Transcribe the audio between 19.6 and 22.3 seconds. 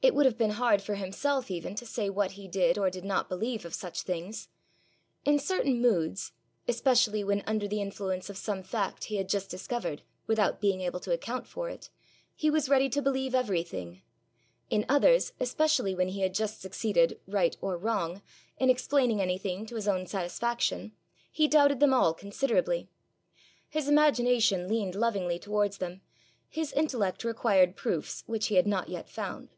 to his own satisfaction, he doubted them all